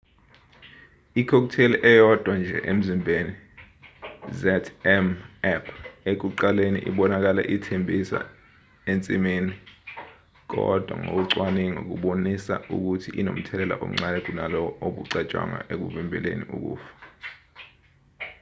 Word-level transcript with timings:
i-cocktai 1.19 1.67
eyodwa 1.89 2.33
nje 2.39 2.57
emzimbeni 2.71 3.33
zmapp 4.39 5.65
ekuqaleni 6.11 6.79
ibonakale 6.89 7.41
ithembisa 7.55 8.19
ensimini 8.91 9.51
kodwa 10.51 10.93
ngokocwaningo 11.03 11.81
kubonisa 11.89 12.55
ukuthi 12.75 13.09
inomthelela 13.19 13.75
omncane 13.83 14.19
kunalowo 14.25 14.69
obucatshwangwa 14.85 15.59
ekuvimbeleni 15.73 16.43
ukufa 16.55 16.89